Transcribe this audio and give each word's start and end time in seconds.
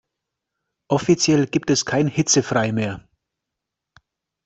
Offiziell 0.87 1.45
gibt 1.45 1.69
es 1.69 1.85
kein 1.85 2.07
Hitzefrei 2.07 2.71
mehr. 2.71 3.07